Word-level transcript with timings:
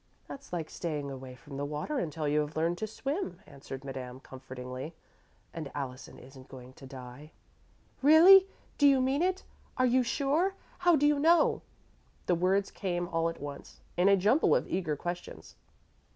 "That's 0.27 0.51
like 0.51 0.71
staying 0.71 1.11
away 1.11 1.35
from 1.35 1.57
the 1.57 1.63
water 1.63 1.99
until 1.99 2.27
you 2.27 2.39
have 2.39 2.55
learned 2.57 2.79
to 2.79 2.87
swim," 2.87 3.39
answered 3.45 3.83
Madame, 3.85 4.19
comfortingly, 4.19 4.95
"and 5.53 5.69
Allison 5.75 6.17
isn't 6.17 6.49
going 6.49 6.73
to 6.73 6.87
die." 6.87 7.33
"Really? 8.01 8.47
Do 8.79 8.87
you 8.87 8.99
mean 8.99 9.21
it? 9.21 9.43
Are 9.77 9.85
you 9.85 10.01
sure? 10.01 10.55
How 10.79 10.95
do 10.95 11.05
you 11.05 11.19
know?" 11.19 11.61
The 12.25 12.33
words 12.33 12.71
came 12.71 13.09
all 13.09 13.29
at 13.29 13.39
once, 13.39 13.79
in 13.95 14.09
a 14.09 14.17
jumble 14.17 14.55
of 14.55 14.67
eager 14.67 14.95
questions. 14.95 15.55